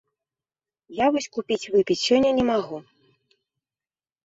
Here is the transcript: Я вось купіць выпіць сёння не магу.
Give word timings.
Я 0.99 1.07
вось 1.17 1.27
купіць 1.35 1.69
выпіць 1.77 1.99
сёння 2.07 2.31
не 2.41 2.45
магу. 2.51 2.83